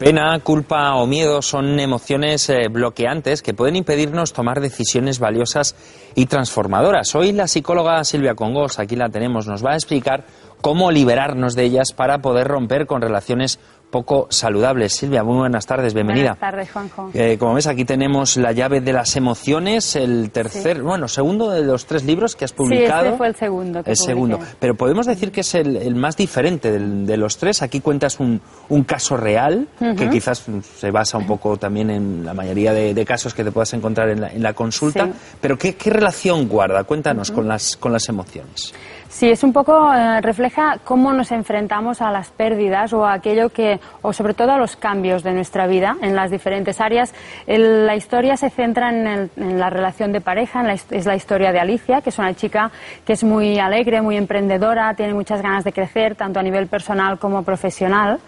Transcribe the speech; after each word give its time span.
Pena, 0.00 0.38
culpa 0.40 0.94
o 0.94 1.06
miedo 1.06 1.42
son 1.42 1.78
emociones 1.78 2.48
eh, 2.48 2.68
bloqueantes 2.70 3.42
que 3.42 3.52
pueden 3.52 3.76
impedirnos 3.76 4.32
tomar 4.32 4.62
decisiones 4.62 5.18
valiosas 5.18 5.76
y 6.14 6.24
transformadoras. 6.24 7.14
Hoy 7.14 7.32
la 7.32 7.46
psicóloga 7.46 8.02
Silvia 8.04 8.34
Congos, 8.34 8.78
aquí 8.78 8.96
la 8.96 9.10
tenemos, 9.10 9.46
nos 9.46 9.62
va 9.62 9.72
a 9.72 9.74
explicar 9.74 10.24
cómo 10.62 10.90
liberarnos 10.90 11.54
de 11.54 11.64
ellas 11.64 11.92
para 11.92 12.20
poder 12.22 12.48
romper 12.48 12.86
con 12.86 13.02
relaciones 13.02 13.60
poco 13.90 14.26
saludables. 14.30 14.94
Silvia, 14.94 15.22
muy 15.24 15.36
buenas 15.36 15.66
tardes, 15.66 15.94
bienvenida. 15.94 16.36
Buenas 16.38 16.40
tardes, 16.40 16.70
Juanjo. 16.70 17.10
Eh, 17.14 17.36
como 17.38 17.54
ves, 17.54 17.66
aquí 17.66 17.84
tenemos 17.84 18.36
la 18.36 18.52
llave 18.52 18.80
de 18.80 18.92
las 18.92 19.16
emociones, 19.16 19.96
el 19.96 20.30
tercer, 20.30 20.82
bueno, 20.82 21.08
segundo 21.08 21.50
de 21.50 21.62
los 21.62 21.86
tres 21.86 22.04
libros 22.04 22.36
que 22.36 22.44
has 22.44 22.52
publicado. 22.52 23.02
Sí, 23.02 23.06
este 23.06 23.18
fue 23.18 23.26
el 23.26 23.34
segundo. 23.34 23.82
Que 23.82 23.90
el 23.90 23.96
segundo. 23.96 24.38
Pero 24.58 24.74
podemos 24.74 25.06
decir 25.06 25.32
que 25.32 25.40
es 25.40 25.54
el, 25.54 25.76
el 25.76 25.94
más 25.94 26.16
diferente 26.16 26.70
del, 26.70 27.06
de 27.06 27.16
los 27.16 27.36
tres. 27.36 27.62
Aquí 27.62 27.80
cuentas 27.80 28.20
un, 28.20 28.40
un 28.68 28.84
caso 28.84 29.16
real, 29.16 29.68
que 29.78 30.08
quizás 30.08 30.44
se 30.76 30.90
basa 30.90 31.18
un 31.18 31.26
poco 31.26 31.56
también 31.56 31.90
en 31.90 32.24
la 32.24 32.34
mayoría 32.34 32.72
de, 32.72 32.94
de 32.94 33.04
casos 33.04 33.34
que 33.34 33.44
te 33.44 33.50
puedas 33.50 33.72
encontrar 33.74 34.08
en 34.10 34.20
la, 34.20 34.28
en 34.28 34.42
la 34.42 34.52
consulta. 34.52 35.06
Sí. 35.06 35.12
Pero 35.40 35.58
¿qué, 35.58 35.74
¿qué, 35.74 35.90
relación 35.90 36.48
guarda? 36.48 36.84
Cuéntanos 36.84 37.30
con, 37.30 37.48
las, 37.48 37.76
con 37.76 37.92
las 37.92 38.08
emociones. 38.08 38.72
Sí, 39.10 39.28
es 39.28 39.42
un 39.42 39.52
poco, 39.52 39.92
eh, 39.92 40.20
refleja 40.20 40.78
cómo 40.84 41.12
nos 41.12 41.32
enfrentamos 41.32 42.00
a 42.00 42.12
las 42.12 42.30
pérdidas 42.30 42.92
o 42.92 43.04
a 43.04 43.14
aquello 43.14 43.48
que, 43.48 43.80
o 44.02 44.12
sobre 44.12 44.34
todo 44.34 44.52
a 44.52 44.56
los 44.56 44.76
cambios 44.76 45.24
de 45.24 45.32
nuestra 45.32 45.66
vida 45.66 45.96
en 46.00 46.14
las 46.14 46.30
diferentes 46.30 46.80
áreas. 46.80 47.12
La 47.48 47.96
historia 47.96 48.36
se 48.36 48.50
centra 48.50 48.88
en, 48.90 49.06
el, 49.08 49.58
la 49.58 49.68
relación 49.68 50.12
de 50.12 50.20
pareja, 50.20 50.60
en 50.60 50.68
la, 50.68 50.74
es 50.74 51.06
la 51.06 51.16
historia 51.16 51.50
de 51.50 51.58
Alicia, 51.58 52.02
que 52.02 52.10
es 52.10 52.18
una 52.20 52.34
chica 52.34 52.70
que 53.04 53.14
es 53.14 53.24
muy 53.24 53.58
alegre, 53.58 54.00
muy 54.00 54.16
emprendedora, 54.16 54.94
tiene 54.94 55.12
muchas 55.12 55.42
ganas 55.42 55.64
de 55.64 55.72
crecer, 55.72 56.14
tanto 56.14 56.38
a 56.38 56.44
nivel 56.44 56.68
personal 56.68 57.18
como 57.18 57.42
profesional 57.42 58.20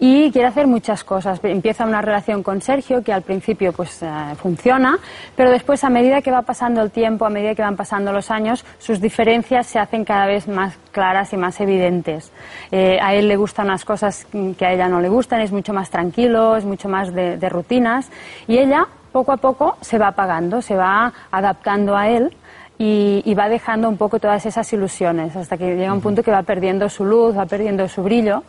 y 0.00 0.32
quiere 0.32 0.48
hacer 0.48 0.66
muchas 0.66 1.04
cosas. 1.04 1.38
Empieza 1.42 1.84
una 1.84 2.00
relación 2.00 2.42
con 2.42 2.62
Sergio 2.62 3.04
que 3.04 3.12
al 3.12 3.22
principio 3.22 3.72
pues 3.72 4.02
eh, 4.02 4.08
funciona, 4.36 4.98
pero 5.36 5.50
después 5.50 5.84
a 5.84 5.90
medida 5.90 6.22
que 6.22 6.30
va 6.30 6.42
pasando 6.42 6.80
el 6.80 6.90
tiempo, 6.90 7.26
a 7.26 7.30
medida 7.30 7.54
que 7.54 7.62
van 7.62 7.76
pasando 7.76 8.10
los 8.10 8.30
años, 8.30 8.64
sus 8.78 9.00
diferencias 9.00 9.66
se 9.66 9.78
hacen 9.78 10.04
cada 10.04 10.26
vez 10.26 10.48
más 10.48 10.76
claras 10.90 11.32
y 11.34 11.36
más 11.36 11.60
evidentes. 11.60 12.32
Eh, 12.72 12.98
a 13.00 13.14
él 13.14 13.28
le 13.28 13.36
gustan 13.36 13.66
unas 13.66 13.84
cosas 13.84 14.26
que 14.56 14.66
a 14.66 14.72
ella 14.72 14.88
no 14.88 15.00
le 15.00 15.10
gustan, 15.10 15.42
es 15.42 15.52
mucho 15.52 15.74
más 15.74 15.90
tranquilo, 15.90 16.56
es 16.56 16.64
mucho 16.64 16.88
más 16.88 17.14
de, 17.14 17.36
de 17.36 17.48
rutinas 17.50 18.10
y 18.48 18.56
ella 18.56 18.86
poco 19.12 19.32
a 19.32 19.36
poco 19.36 19.76
se 19.82 19.98
va 19.98 20.08
apagando, 20.08 20.62
se 20.62 20.76
va 20.76 21.12
adaptando 21.30 21.96
a 21.96 22.08
él 22.08 22.34
y, 22.80 23.20
y, 23.26 23.34
va 23.34 23.50
dejando 23.50 23.90
un 23.90 23.98
poco 23.98 24.18
todas 24.18 24.46
esas 24.46 24.72
ilusiones 24.72 25.36
hasta 25.36 25.58
que 25.58 25.76
llega 25.76 25.92
un 25.92 26.00
punto 26.00 26.22
que 26.22 26.30
va 26.30 26.42
perdiendo 26.42 26.88
su 26.88 27.04
luz, 27.04 27.36
va 27.36 27.44
perdiendo 27.44 27.86
su 27.88 28.02
brillo. 28.02 28.42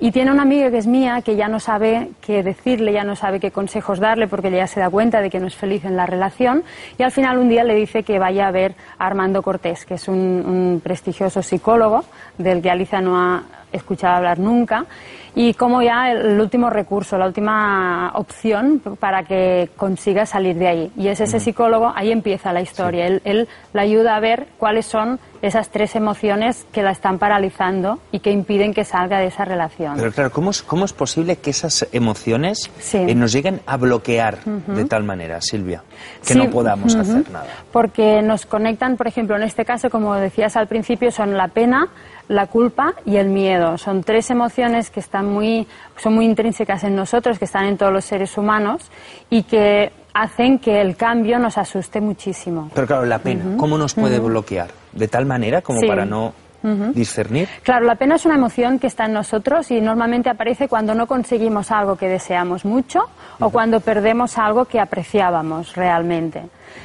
Y 0.00 0.10
tiene 0.10 0.32
una 0.32 0.40
amiga 0.40 0.70
que 0.70 0.78
es 0.78 0.86
mía 0.86 1.20
que 1.20 1.36
ya 1.36 1.48
no 1.48 1.60
sabe 1.60 2.08
qué 2.22 2.42
decirle, 2.42 2.94
ya 2.94 3.04
no 3.04 3.14
sabe 3.14 3.40
qué 3.40 3.50
consejos 3.50 4.00
darle 4.00 4.26
porque 4.26 4.50
ya 4.50 4.66
se 4.66 4.80
da 4.80 4.88
cuenta 4.88 5.20
de 5.20 5.28
que 5.28 5.38
no 5.38 5.48
es 5.48 5.54
feliz 5.54 5.84
en 5.84 5.96
la 5.96 6.06
relación. 6.06 6.64
Y 6.96 7.02
al 7.02 7.12
final 7.12 7.36
un 7.36 7.50
día 7.50 7.62
le 7.62 7.74
dice 7.74 8.04
que 8.04 8.18
vaya 8.18 8.48
a 8.48 8.50
ver 8.52 8.74
a 8.98 9.06
Armando 9.06 9.42
Cortés, 9.42 9.84
que 9.84 9.94
es 9.94 10.08
un, 10.08 10.16
un 10.16 10.80
prestigioso 10.82 11.42
psicólogo 11.42 12.06
del 12.38 12.62
que 12.62 12.70
Alicia 12.70 13.02
no 13.02 13.20
ha 13.20 13.42
escuchado 13.74 14.16
hablar 14.16 14.38
nunca 14.38 14.86
y 15.36 15.54
como 15.54 15.82
ya 15.82 16.12
el 16.12 16.40
último 16.40 16.70
recurso, 16.70 17.18
la 17.18 17.26
última 17.26 18.12
opción 18.14 18.80
para 19.00 19.24
que 19.24 19.68
consiga 19.76 20.26
salir 20.26 20.56
de 20.56 20.68
ahí. 20.68 20.92
Y 20.96 21.08
es 21.08 21.20
ese 21.20 21.40
psicólogo, 21.40 21.92
ahí 21.94 22.12
empieza 22.12 22.52
la 22.52 22.60
historia. 22.60 23.06
Sí. 23.06 23.14
Él, 23.14 23.22
él 23.24 23.48
la 23.72 23.82
ayuda 23.82 24.14
a 24.14 24.20
ver 24.20 24.46
cuáles 24.58 24.86
son 24.86 25.18
esas 25.42 25.70
tres 25.70 25.94
emociones 25.96 26.66
que 26.72 26.82
la 26.82 26.92
están 26.92 27.18
paralizando 27.18 27.98
y 28.12 28.20
que 28.20 28.30
impiden 28.30 28.72
que 28.72 28.84
salga 28.84 29.18
de 29.18 29.26
esa 29.26 29.44
relación. 29.44 29.96
Pero 29.96 30.12
claro, 30.12 30.30
¿cómo 30.30 30.50
es, 30.50 30.62
cómo 30.62 30.84
es 30.84 30.92
posible 30.92 31.36
que 31.36 31.50
esas 31.50 31.86
emociones 31.92 32.70
sí. 32.78 32.98
eh, 32.98 33.14
nos 33.14 33.32
lleguen 33.32 33.60
a 33.66 33.76
bloquear 33.76 34.38
uh 34.46 34.50
-huh. 34.50 34.74
de 34.74 34.84
tal 34.84 35.02
manera, 35.04 35.40
Silvia, 35.40 35.82
que 36.26 36.32
sí. 36.32 36.38
no 36.38 36.48
podamos 36.50 36.94
uh 36.94 36.98
-huh. 36.98 37.00
hacer 37.00 37.30
nada? 37.30 37.46
Porque 37.72 38.22
nos 38.22 38.46
conectan, 38.46 38.96
por 38.96 39.06
ejemplo, 39.06 39.36
en 39.36 39.42
este 39.42 39.64
caso, 39.64 39.90
como 39.90 40.14
decías 40.14 40.56
al 40.56 40.66
principio, 40.66 41.10
son 41.10 41.36
la 41.36 41.48
pena, 41.48 41.88
la 42.28 42.46
culpa 42.46 42.94
y 43.04 43.16
el 43.16 43.28
miedo. 43.28 43.63
Son 43.78 44.02
tres 44.02 44.30
emociones 44.30 44.90
que 44.90 45.00
están 45.00 45.26
muy, 45.26 45.66
son 45.96 46.14
muy 46.14 46.24
intrínsecas 46.26 46.84
en 46.84 46.94
nosotros, 46.94 47.38
que 47.38 47.46
están 47.46 47.64
en 47.66 47.76
todos 47.76 47.92
los 47.92 48.04
seres 48.04 48.36
humanos 48.38 48.90
y 49.30 49.42
que 49.42 49.90
hacen 50.14 50.58
que 50.58 50.80
el 50.80 50.96
cambio 50.96 51.38
nos 51.38 51.58
asuste 51.58 52.00
muchísimo. 52.00 52.70
Pero 52.74 52.86
claro, 52.86 53.04
la 53.04 53.18
pena, 53.18 53.44
uh 53.44 53.48
-huh. 53.48 53.56
¿cómo 53.56 53.76
nos 53.76 53.94
puede 53.94 54.18
uh 54.18 54.22
-huh. 54.22 54.26
bloquear? 54.26 54.68
¿De 54.92 55.08
tal 55.08 55.26
manera 55.26 55.60
como 55.60 55.80
sí. 55.80 55.86
para 55.86 56.04
no 56.04 56.32
Uh 56.64 56.68
-huh. 56.68 56.92
discernir? 56.94 57.46
Claro, 57.62 57.84
la 57.84 57.94
pena 57.96 58.14
es 58.14 58.24
una 58.24 58.36
emoción 58.36 58.78
que 58.78 58.86
está 58.86 59.04
en 59.04 59.12
nosotros 59.12 59.70
y 59.70 59.82
normalmente 59.82 60.30
aparece 60.30 60.66
cuando 60.66 60.94
no 60.94 61.06
conseguimos 61.06 61.70
algo 61.70 61.96
que 61.96 62.08
deseamos 62.08 62.64
mucho 62.64 63.00
uh 63.00 63.02
-huh. 63.42 63.46
o 63.46 63.50
cuando 63.50 63.80
perdemos 63.80 64.38
algo 64.38 64.64
que 64.64 64.80
apreciábamos 64.80 65.76
realmente. 65.76 66.40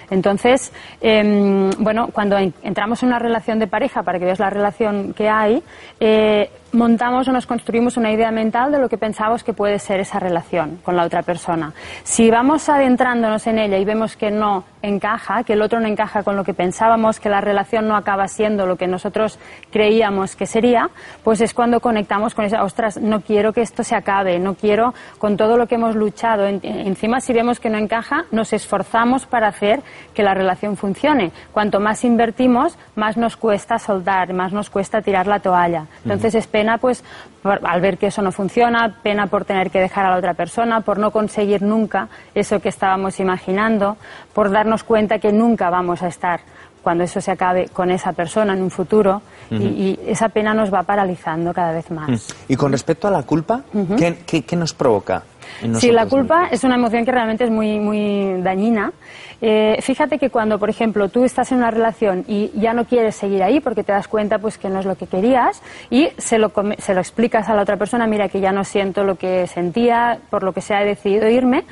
Entonces, 0.10 0.74
eh, 1.00 1.70
bueno, 1.80 2.10
cuando 2.12 2.36
entramos 2.38 3.02
en 3.04 3.08
una 3.10 3.20
relación 3.20 3.58
de 3.58 3.68
pareja, 3.68 4.04
para 4.04 4.20
que 4.20 4.26
veas 4.26 4.40
la 4.40 4.50
relación 4.50 5.14
que 5.14 5.30
hay, 5.30 5.64
eh, 6.02 6.50
montamos 6.72 7.28
o 7.28 7.32
nos 7.32 7.46
construimos 7.46 7.98
una 7.98 8.12
idea 8.12 8.32
mental 8.32 8.72
de 8.72 8.80
lo 8.80 8.90
que 8.90 8.98
pensamos 8.98 9.44
que 9.44 9.54
puede 9.54 9.80
ser 9.80 10.00
esa 10.00 10.20
relación 10.20 10.80
con 10.84 10.96
la 10.96 11.04
otra 11.04 11.24
persona. 11.24 11.74
Si 12.04 12.30
vamos 12.30 12.70
adentrándonos 12.70 13.46
en 13.48 13.60
ella 13.60 13.78
y 13.78 13.86
vemos 13.86 14.16
que 14.16 14.32
no 14.32 14.64
encaja, 14.82 15.44
que 15.44 15.54
el 15.54 15.62
otro 15.62 15.80
no 15.80 15.88
encaja 15.88 16.24
con 16.24 16.36
lo 16.36 16.44
que 16.44 16.54
pensábamos, 16.54 17.20
que 17.20 17.30
la 17.30 17.42
relación 17.42 17.88
no 17.88 17.96
acaba 17.96 18.28
siendo 18.28 18.66
lo 18.66 18.78
que 18.78 18.88
nosotros 18.88 19.40
creíamos 19.72 20.36
que 20.36 20.46
sería, 20.46 20.90
pues 21.24 21.42
es 21.42 21.54
cuando 21.54 21.80
conectamos 21.80 22.34
con 22.34 22.46
esa, 22.46 22.64
ostras, 22.64 22.98
no 22.98 23.22
quiero 23.22 23.52
que 23.52 23.62
esto 23.62 23.84
se 23.84 23.96
acabe, 23.96 24.40
no 24.40 24.56
quiero, 24.56 24.94
con 25.18 25.38
todo 25.38 25.58
lo 25.58 25.68
que 25.68 25.76
hemos 25.76 25.96
luchado, 25.96 26.46
en, 26.46 26.60
encima 26.64 27.20
si 27.20 27.34
vemos 27.34 27.60
que 27.60 27.70
no 27.70 27.78
encaja, 27.78 28.26
nos 28.32 28.54
esforzamos 28.54 29.26
para 29.26 29.48
hacer 29.48 29.82
que 30.14 30.24
la 30.24 30.34
relación 30.34 30.78
funcione. 30.78 31.32
Cuanto 31.52 31.80
más 31.80 32.04
invertimos, 32.04 32.78
más 32.96 33.18
nos 33.18 33.36
cuesta 33.36 33.80
soltar, 33.80 34.34
más 34.34 34.54
nos 34.54 34.70
cuesta 34.70 35.02
tirar 35.02 35.28
la 35.28 35.40
toalla. 35.40 35.86
Entonces, 36.04 36.34
uh 36.34 36.38
-huh. 36.38 36.42
Pena 36.60 36.78
pues 36.78 37.04
por, 37.42 37.62
al 37.66 37.80
ver 37.80 37.98
que 37.98 38.08
eso 38.08 38.22
no 38.22 38.34
funciona, 38.34 38.98
pena 39.02 39.28
por 39.28 39.46
tener 39.46 39.72
que 39.72 39.80
dejar 39.80 40.06
a 40.06 40.10
la 40.10 40.18
otra 40.18 40.34
persona, 40.34 40.82
por 40.82 41.00
no 41.00 41.10
conseguir 41.12 41.62
nunca 41.62 42.10
eso 42.36 42.60
que 42.60 42.68
estábamos 42.68 43.20
imaginando, 43.22 43.96
por 44.34 44.52
darnos 44.52 44.84
cuenta 44.84 45.20
que 45.20 45.32
nunca 45.32 45.70
vamos 45.70 46.04
a 46.04 46.08
estar 46.08 46.42
cuando 46.84 47.06
eso 47.06 47.22
se 47.22 47.32
acabe 47.32 47.70
con 47.70 47.92
esa 47.92 48.12
persona 48.12 48.54
en 48.54 48.62
un 48.62 48.72
futuro 48.72 49.22
uh 49.52 49.56
-huh. 49.56 49.62
y, 49.62 49.66
y, 49.66 50.00
esa 50.12 50.28
pena 50.30 50.54
nos 50.54 50.70
va 50.74 50.84
paralizando 50.84 51.54
cada 51.54 51.72
vez 51.72 51.90
más. 51.92 52.10
Uh 52.10 52.14
-huh. 52.14 52.36
Y 52.50 52.56
con 52.56 52.72
respecto 52.72 53.08
a 53.08 53.12
la 53.12 53.24
culpa, 53.24 53.62
uh 53.74 53.80
-huh. 53.80 53.96
¿qué, 53.96 54.18
qué, 54.26 54.42
qué 54.44 54.56
nos 54.56 54.74
provoca? 54.74 55.24
Sí, 55.74 55.92
la 55.92 56.06
culpa 56.06 56.48
es 56.52 56.64
una 56.64 56.76
emoción 56.76 57.06
que 57.06 57.12
realmente 57.12 57.44
es 57.44 57.52
muy, 57.52 57.80
muy 57.80 58.42
dañina. 58.42 58.92
Eh, 59.42 59.78
fíjate 59.82 60.18
que 60.18 60.30
cuando, 60.30 60.60
por 60.60 60.70
ejemplo, 60.70 61.08
tú 61.08 61.24
estás 61.24 61.52
en 61.52 61.60
una 61.60 61.72
relación 61.72 62.26
y 62.28 62.52
ya 62.56 62.74
no 62.74 62.86
quieres 62.86 63.16
seguir 63.16 63.42
ahí 63.42 63.62
porque 63.62 63.84
te 63.84 63.94
das 63.94 64.08
cuenta 64.08 64.40
pues 64.40 64.58
que 64.58 64.70
no 64.70 64.80
es 64.80 64.86
lo 64.86 64.96
que 64.96 65.08
querías 65.08 65.62
y 65.90 66.10
se 66.18 66.38
lo, 66.38 66.52
se 66.78 66.94
lo 66.94 67.00
explicas 67.00 67.48
a 67.48 67.56
la 67.56 67.62
otra 67.62 67.78
persona, 67.78 68.06
mira 68.06 68.28
que 68.28 68.42
ya 68.42 68.52
no 68.52 68.66
siento 68.66 69.04
lo 69.04 69.16
que 69.16 69.48
sentía, 69.48 70.20
por 70.30 70.44
lo 70.44 70.52
que 70.52 70.62
sea 70.62 70.82
he 70.82 70.86
decidido 70.86 71.30
irme, 71.30 71.64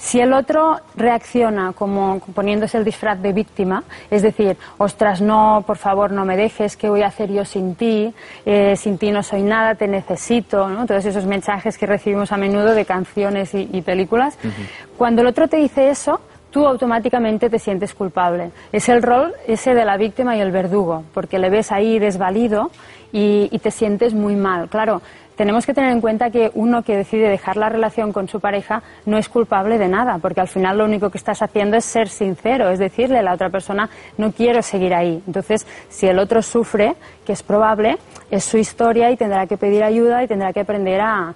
si 0.00 0.18
el 0.18 0.32
otro 0.32 0.78
reacciona 0.96 1.74
como 1.74 2.20
poniéndose 2.34 2.78
el 2.78 2.84
disfraz 2.84 3.20
de 3.20 3.34
víctima, 3.34 3.84
es 4.10 4.22
decir, 4.22 4.56
ostras, 4.78 5.20
no, 5.20 5.62
por 5.66 5.76
favor, 5.76 6.10
no 6.10 6.24
me 6.24 6.38
dejes, 6.38 6.76
¿qué 6.76 6.88
voy 6.88 7.02
a 7.02 7.08
hacer 7.08 7.30
yo 7.30 7.44
sin 7.44 7.74
ti? 7.74 8.12
Eh, 8.46 8.76
sin 8.76 8.96
ti 8.96 9.10
no 9.10 9.22
soy 9.22 9.42
nada, 9.42 9.74
te 9.74 9.86
necesito, 9.86 10.68
¿no? 10.70 10.86
Todos 10.86 11.04
esos 11.04 11.26
mensajes 11.26 11.76
que 11.76 11.84
recibimos 11.84 12.32
a 12.32 12.38
menudo 12.38 12.74
de 12.74 12.86
canciones 12.86 13.52
y, 13.54 13.68
y 13.70 13.82
películas. 13.82 14.38
Uh 14.42 14.48
-huh. 14.48 14.96
Cuando 14.96 15.20
el 15.20 15.28
otro 15.28 15.48
te 15.48 15.58
dice 15.58 15.90
eso, 15.90 16.18
tú 16.50 16.66
automáticamente 16.66 17.50
te 17.50 17.58
sientes 17.58 17.92
culpable. 17.92 18.52
Es 18.72 18.88
el 18.88 19.02
rol 19.02 19.34
ese 19.46 19.74
de 19.74 19.84
la 19.84 19.98
víctima 19.98 20.34
y 20.34 20.40
el 20.40 20.50
verdugo, 20.50 21.04
porque 21.12 21.38
le 21.38 21.50
ves 21.50 21.72
ahí 21.72 21.98
desvalido 21.98 22.70
y, 23.12 23.50
y 23.52 23.58
te 23.58 23.70
sientes 23.70 24.14
muy 24.14 24.34
mal. 24.34 24.68
Claro, 24.68 25.02
tenemos 25.40 25.64
que 25.64 25.72
tener 25.72 25.92
en 25.92 26.02
cuenta 26.02 26.28
que 26.28 26.50
uno 26.52 26.82
que 26.82 26.94
decide 26.94 27.30
dejar 27.30 27.56
la 27.56 27.70
relación 27.70 28.12
con 28.12 28.28
su 28.28 28.40
pareja 28.40 28.82
no 29.06 29.16
es 29.16 29.30
culpable 29.30 29.78
de 29.78 29.88
nada, 29.88 30.18
porque 30.18 30.42
al 30.42 30.48
final 30.48 30.76
lo 30.76 30.84
único 30.84 31.08
que 31.08 31.16
estás 31.16 31.40
haciendo 31.40 31.78
es 31.78 31.86
ser 31.86 32.10
sincero, 32.10 32.68
es 32.68 32.78
decirle 32.78 33.20
a 33.20 33.22
la 33.22 33.32
otra 33.32 33.48
persona 33.48 33.88
no 34.18 34.32
quiero 34.32 34.60
seguir 34.60 34.92
ahí. 34.92 35.22
Entonces, 35.26 35.66
si 35.88 36.06
el 36.06 36.18
otro 36.18 36.42
sufre, 36.42 36.94
que 37.24 37.32
es 37.32 37.42
probable, 37.42 37.96
es 38.30 38.44
su 38.44 38.58
historia 38.58 39.10
y 39.10 39.16
tendrá 39.16 39.46
que 39.46 39.56
pedir 39.56 39.82
ayuda 39.82 40.22
y 40.22 40.28
tendrá 40.28 40.52
que 40.52 40.60
aprender 40.60 41.00
a, 41.00 41.34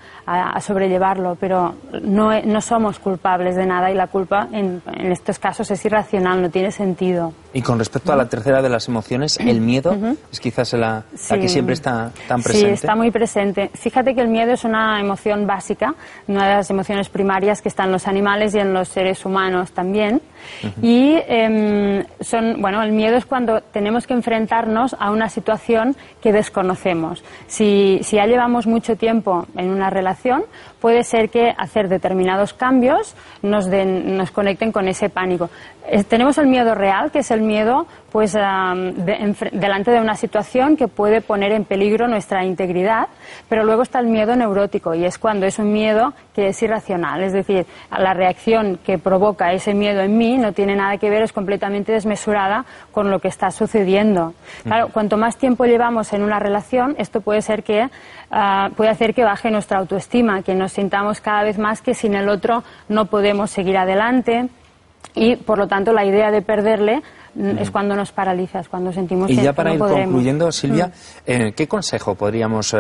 sobrellevarlo, 0.61 1.39
pero 1.41 1.75
no, 2.03 2.39
no, 2.43 2.61
somos 2.61 2.99
culpables 2.99 3.57
de 3.57 3.65
nada 3.65 3.91
y 3.91 3.95
la 3.95 4.09
culpa 4.09 4.49
en, 4.53 4.83
estos 5.13 5.39
casos 5.39 5.71
es 5.71 5.83
irracional, 5.83 6.43
no 6.43 6.51
tiene 6.51 6.71
sentido. 6.73 7.33
Y 7.55 7.63
con 7.63 7.79
respecto 7.79 8.13
a 8.13 8.17
la 8.17 8.29
tercera 8.29 8.61
de 8.61 8.69
las 8.69 8.89
emociones, 8.89 9.39
el 9.39 9.61
miedo 9.61 9.97
es 10.33 10.41
quizás 10.41 10.73
la, 10.73 11.05
que 11.31 11.49
siempre 11.49 11.75
está 11.75 12.11
tan 12.27 12.43
presente. 12.43 12.67
Sí, 12.67 12.75
está 12.75 12.97
muy 12.97 13.13
presente. 13.13 13.71
Fíjate 13.75 14.13
que 14.13 14.21
el 14.21 14.29
miedo 14.29 14.53
es 14.53 14.65
una 14.65 15.01
emoción 15.01 15.47
básica, 15.47 15.95
una 16.27 16.49
de 16.49 16.55
las 16.57 16.71
emociones 16.71 17.09
primarias 17.09 17.63
que 17.63 17.69
están 17.69 17.87
en 17.87 17.93
los 17.93 18.09
animales 18.09 18.57
y 18.57 18.59
en 18.59 18.75
los 18.75 18.89
seres 18.89 19.25
humanos 19.25 19.71
también. 19.71 20.21
Y 20.83 21.17
em, 21.29 22.05
son, 22.21 22.61
bueno, 22.61 22.83
el 22.83 22.93
miedo 22.93 23.17
es 23.17 23.25
cuando 23.25 23.61
tenemos 23.61 24.07
que 24.07 24.15
enfrentarnos 24.15 24.95
a 24.99 25.11
una 25.11 25.29
situación 25.29 25.97
que 26.21 26.33
desconocemos. 26.33 27.23
Si, 27.47 28.01
si 28.03 28.17
ya 28.17 28.27
llevamos 28.27 28.67
mucho 28.67 28.97
tiempo 28.97 29.47
en 29.57 29.71
una 29.71 29.91
relación, 29.91 30.45
puede 30.81 31.03
ser 31.03 31.31
que 31.31 31.55
hacer 31.57 31.89
determinados 31.89 32.53
cambios 32.53 33.15
nos, 33.43 33.71
den, 33.71 34.19
nos 34.19 34.31
conecten 34.31 34.71
con 34.71 34.87
ese 34.89 35.09
pánico. 35.09 35.49
Eh, 35.87 36.05
tenemos 36.05 36.37
el 36.39 36.47
miedo 36.47 36.75
real, 36.75 37.11
que 37.11 37.21
es 37.21 37.31
el 37.31 37.41
miedo 37.47 37.87
pues 38.11 38.33
delante 38.33 39.91
de 39.91 40.01
una 40.01 40.15
situación 40.15 40.77
que 40.77 40.87
puede 40.87 41.21
poner 41.21 41.51
en 41.51 41.65
peligro 41.65 42.07
nuestra 42.07 42.45
integridad, 42.45 43.09
pero 43.49 43.65
luego 43.65 43.83
está 43.83 43.99
el 43.99 44.07
miedo 44.07 44.37
neurótico 44.37 44.95
y 44.95 45.05
es 45.05 45.19
cuando 45.19 45.47
es 45.47 45.59
un 45.59 45.73
miedo 45.73 46.15
que 46.33 46.49
es 46.49 46.63
irracional, 46.63 47.25
es 47.25 47.33
decir, 47.33 47.67
la 47.91 48.15
reacción 48.15 48.79
que 48.85 48.99
provoca 48.99 49.53
ese 49.53 49.75
miedo 49.75 50.01
en 50.01 50.17
mí 50.17 50.39
no 50.39 50.53
tiene 50.53 50.77
nada 50.77 50.97
que 50.99 51.11
ver, 51.11 51.23
es 51.23 51.33
completamente 51.33 51.91
desmesurada 51.91 52.65
con 52.93 53.11
lo 53.11 53.19
que 53.19 53.29
está 53.29 53.51
sucediendo. 53.51 54.35
Claro, 54.63 54.91
cuanto 54.93 55.17
más 55.17 55.37
tiempo 55.37 55.65
llevamos 55.65 56.13
en 56.13 56.23
una 56.23 56.39
relación, 56.39 56.95
esto 56.99 57.21
puede 57.21 57.43
ser 57.43 57.65
que 57.65 57.89
ah, 58.31 58.69
puede 58.77 58.91
hacer 58.91 59.15
que 59.15 59.25
baje 59.25 59.51
nuestra 59.51 59.79
autoestima, 59.79 60.43
que 60.43 60.55
nos 60.55 60.73
sintamos 60.73 61.21
cada 61.21 61.43
vez 61.43 61.59
más 61.59 61.83
que 61.83 61.95
sin 61.95 62.15
el 62.15 62.29
otro 62.29 62.63
no 62.89 63.07
podemos 63.07 63.51
seguir 63.51 63.77
adelante 63.77 64.49
y 65.15 65.37
por 65.37 65.59
lo 65.59 65.69
tanto 65.69 65.93
la 65.93 66.05
idea 66.05 66.31
de 66.31 66.43
perderle 66.43 67.03
mm, 67.35 67.59
es 67.59 67.71
cuando 67.71 67.95
nos 67.95 68.13
paraliza, 68.13 68.61
es 68.61 68.69
cuando 68.69 68.93
sentimos 68.93 69.31
y 69.31 69.37
que 69.37 69.43
ya 69.43 69.53
para 69.53 69.73
ir 69.75 69.79
concluyendo, 69.79 70.51
Silvia, 70.53 70.89
mm. 70.89 70.91
eh, 71.27 71.53
¿qué 71.57 71.67
consejo 71.67 72.15
podríamos 72.15 72.75
eh, 72.75 72.79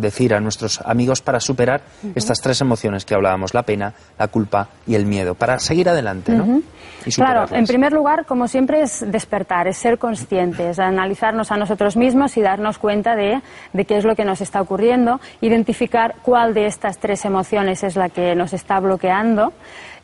decir 0.00 0.34
a 0.34 0.40
nuestros 0.40 0.80
amigos 0.80 1.20
para 1.20 1.40
superar 1.40 1.82
estas 2.14 2.38
tres 2.40 2.60
emociones 2.60 3.04
que 3.04 3.14
hablábamos, 3.14 3.54
la 3.54 3.62
pena, 3.62 3.92
la 4.18 4.28
culpa 4.28 4.68
y 4.86 4.94
el 4.94 5.06
miedo, 5.06 5.34
para 5.34 5.58
seguir 5.58 5.88
adelante, 5.88 6.32
¿no? 6.32 6.62
claro, 7.10 7.46
en 7.50 7.66
primer 7.66 7.92
lugar, 7.92 8.26
como 8.26 8.46
siempre, 8.48 8.82
es 8.82 9.04
despertar, 9.10 9.66
es 9.66 9.76
ser 9.76 9.98
conscientes, 9.98 10.78
analizarnos 10.78 11.50
a 11.50 11.56
nosotros 11.56 11.96
mismos 11.96 12.36
y 12.36 12.42
darnos 12.42 12.78
cuenta 12.78 13.16
de, 13.16 13.40
de 13.72 13.84
qué 13.84 13.96
es 13.96 14.04
lo 14.04 14.14
que 14.14 14.24
nos 14.24 14.40
está 14.40 14.60
ocurriendo, 14.60 15.20
identificar 15.40 16.16
cuál 16.22 16.54
de 16.54 16.66
estas 16.66 16.98
tres 16.98 17.24
emociones 17.24 17.82
es 17.82 17.96
la 17.96 18.08
que 18.08 18.34
nos 18.34 18.52
está 18.52 18.78
bloqueando. 18.80 19.52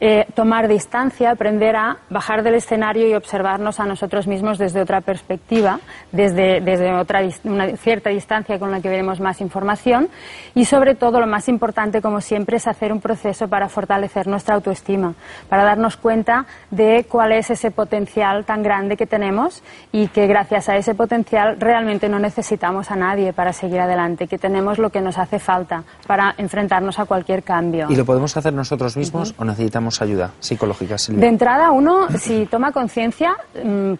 Eh, 0.01 0.27
tomar 0.35 0.69
distancia, 0.69 1.33
aprender 1.33 1.75
a 1.75 1.99
bajar 2.09 2.45
del 2.45 2.55
escenario 2.55 3.09
y 3.09 3.15
observarnos 3.15 3.68
a 3.81 3.85
nosotros 3.85 4.26
mismos 4.26 4.59
desde 4.59 4.81
otra 4.81 5.00
perspectiva, 5.00 5.81
desde, 6.12 6.61
desde 6.61 6.94
otra, 6.94 7.20
una 7.44 7.76
cierta 7.76 8.11
distancia 8.11 8.59
con 8.59 8.70
la 8.70 8.81
que 8.81 8.88
veremos 8.88 9.20
más 9.20 9.41
información 9.41 10.09
y 10.55 10.65
sobre 10.65 10.94
todo 10.94 11.20
lo 11.20 11.26
más 11.26 11.49
importante, 11.49 12.00
como 12.00 12.20
siempre, 12.20 12.56
es 12.56 12.67
hacer 12.67 12.93
un 12.93 13.00
proceso 13.00 13.49
para 13.49 13.69
fortalecer 13.69 14.26
nuestra 14.26 14.55
autoestima, 14.55 15.15
para 15.49 15.65
darnos 15.65 15.97
cuenta 15.97 16.47
de 16.70 17.06
cuál 17.09 17.32
es 17.32 17.50
ese 17.50 17.70
potencial 17.70 18.44
tan 18.44 18.62
grande 18.62 18.97
que 18.97 19.06
tenemos 19.06 19.62
y 19.93 20.09
que 20.09 20.26
gracias 20.26 20.69
a 20.69 20.76
ese 20.76 20.94
potencial 20.94 21.56
realmente 21.61 22.09
no 22.09 22.19
necesitamos 22.19 22.91
a 22.91 22.97
nadie 22.97 23.32
para 23.32 23.53
seguir 23.53 23.81
adelante, 23.81 24.26
que 24.26 24.38
tenemos 24.38 24.79
lo 24.79 24.91
que 24.91 25.00
nos 25.00 25.19
hace 25.19 25.38
falta 25.38 25.85
para 26.06 26.35
enfrentarnos 26.38 26.99
a 26.99 27.05
cualquier 27.05 27.43
cambio. 27.43 27.87
¿Y 27.91 27.97
lo 27.97 28.05
podemos 28.05 28.37
hacer 28.37 28.53
nosotros 28.53 28.97
mismos 28.97 29.35
o 29.38 29.44
necesitamos 29.44 30.00
ayuda 30.00 30.31
psicológica, 30.41 30.97
De 31.09 31.26
entrada, 31.26 31.71
uno, 31.71 32.09
si 32.19 32.47
toma 32.47 32.73
conciencia, 32.73 33.37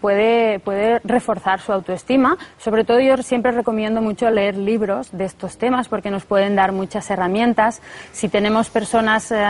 puede, 0.01 0.59
puede 0.59 0.99
reforzar 1.03 1.59
su 1.59 1.71
autoestima. 1.71 2.37
Sobre 2.57 2.83
todo, 2.83 2.99
yo 2.99 3.17
siempre 3.17 3.51
recomiendo 3.51 4.01
mucho 4.01 4.29
leer 4.29 4.57
libros 4.57 5.09
de 5.11 5.25
estos 5.25 5.57
temas 5.57 5.87
porque 5.87 6.11
nos 6.11 6.25
pueden 6.25 6.55
dar 6.55 6.71
muchas 6.71 7.09
herramientas. 7.09 7.81
Si 8.11 8.29
tenemos 8.29 8.69
personas 8.69 9.31
eh, 9.31 9.45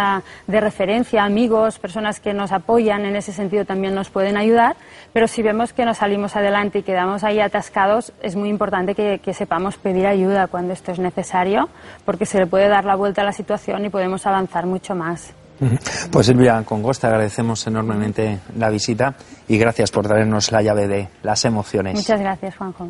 de 0.47 0.61
referencia, 0.61 1.23
amigos, 1.23 1.79
personas 1.79 2.19
que 2.19 2.33
nos 2.33 2.51
apoyan 2.51 3.05
en 3.05 3.15
ese 3.15 3.31
sentido, 3.31 3.65
también 3.65 3.95
nos 3.95 4.09
pueden 4.09 4.37
ayudar. 4.37 4.75
Pero 5.13 5.27
si 5.27 5.41
vemos 5.41 5.73
que 5.73 5.85
nos 5.85 5.97
salimos 5.97 6.35
adelante 6.35 6.79
y 6.79 6.83
quedamos 6.83 7.23
ahí 7.23 7.39
atascados, 7.39 8.13
es 8.21 8.35
muy 8.35 8.49
importante 8.49 8.95
que, 8.95 9.19
que 9.19 9.33
sepamos 9.33 9.77
pedir 9.77 10.07
ayuda 10.07 10.47
cuando 10.47 10.73
esto 10.73 10.91
es 10.91 10.99
necesario, 10.99 11.69
porque 12.05 12.25
se 12.25 12.39
le 12.39 12.47
puede 12.47 12.67
dar 12.67 12.85
la 12.85 12.95
vuelta 12.95 13.21
a 13.21 13.25
la 13.25 13.33
situación 13.33 13.85
y 13.85 13.89
podemos 13.89 14.25
avanzar 14.25 14.65
mucho 14.65 14.95
más. 14.95 15.33
Pues 16.11 16.27
Silvia 16.27 16.61
Congos, 16.65 16.99
te 16.99 17.07
agradecemos 17.07 17.65
enormemente 17.67 18.39
la 18.57 18.69
visita 18.69 19.15
y 19.47 19.57
gracias 19.57 19.91
por 19.91 20.07
traernos 20.07 20.51
la 20.51 20.61
llave 20.61 20.87
de 20.87 21.07
las 21.23 21.43
emociones. 21.45 21.95
Muchas 21.95 22.19
gracias, 22.19 22.55
Juanjo. 22.55 22.89